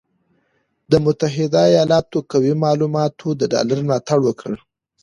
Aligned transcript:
د 0.91 0.93
متحده 1.05 1.61
ایالاتو 1.73 2.17
قوي 2.31 2.53
معلوماتو 2.63 3.27
د 3.39 3.41
ډالر 3.53 3.79
ملاتړ 3.87 4.19
وکړ، 4.25 4.53